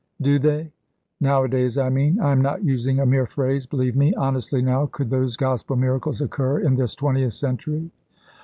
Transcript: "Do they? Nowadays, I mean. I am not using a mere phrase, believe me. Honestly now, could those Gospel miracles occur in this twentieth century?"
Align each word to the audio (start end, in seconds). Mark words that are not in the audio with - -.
"Do 0.19 0.39
they? 0.39 0.71
Nowadays, 1.19 1.77
I 1.77 1.89
mean. 1.89 2.19
I 2.19 2.31
am 2.31 2.41
not 2.41 2.63
using 2.63 2.99
a 2.99 3.05
mere 3.05 3.27
phrase, 3.27 3.67
believe 3.67 3.95
me. 3.95 4.15
Honestly 4.15 4.59
now, 4.59 4.87
could 4.87 5.11
those 5.11 5.37
Gospel 5.37 5.75
miracles 5.75 6.21
occur 6.21 6.59
in 6.61 6.73
this 6.75 6.95
twentieth 6.95 7.33
century?" 7.35 7.91